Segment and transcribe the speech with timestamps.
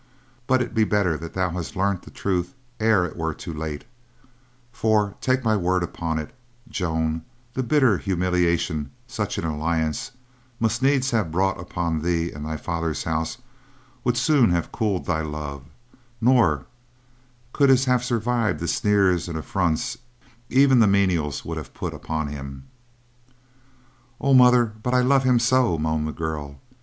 [0.47, 3.83] But it be better that thou hast learnt the truth ere it were too late;
[4.71, 6.33] for, take my word upon it,
[6.67, 10.09] Joan, the bitter humiliation such an alliance
[10.59, 13.37] must needs have brought upon thee and thy father's house
[14.03, 15.65] would soon have cooled thy love;
[16.19, 16.65] nor
[17.53, 19.99] could his have survived the sneers and affronts
[20.49, 22.63] even the menials would have put upon him."
[24.19, 26.59] "Oh, mother, but I love him so," moaned the girl.